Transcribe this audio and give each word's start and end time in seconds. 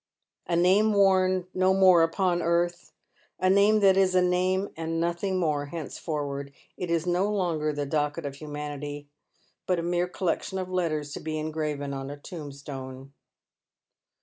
A 0.47 0.55
name 0.55 0.93
worn 0.93 1.45
no 1.53 1.75
more 1.75 2.01
upon 2.01 2.41
earth— 2.41 2.91
a 3.39 3.51
name 3.51 3.81
that 3.81 3.95
is 3.97 4.15
a 4.15 4.21
name, 4.23 4.69
and 4.75 4.99
nothing 4.99 5.37
more 5.37 5.67
henceforward. 5.67 6.51
It 6.75 6.89
is 6.89 7.05
no 7.05 7.29
longer 7.31 7.71
the 7.71 7.85
docket 7.85 8.25
of 8.25 8.33
numanity, 8.33 9.05
but 9.67 9.77
a 9.77 9.83
mere 9.83 10.07
collection 10.07 10.57
of 10.57 10.71
letters 10.71 11.13
to 11.13 11.19
be 11.19 11.37
engraven 11.37 11.93
on 11.93 12.09
a 12.09 12.17
tombstone. 12.17 13.13